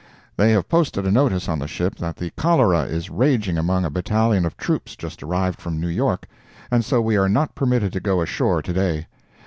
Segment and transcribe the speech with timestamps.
[0.35, 3.91] They have posted a notice on the ship that the cholera is raging among a
[3.91, 6.25] battalion of troops just arrived from New York,
[6.71, 9.05] and so we are not permitted to go ashore to day.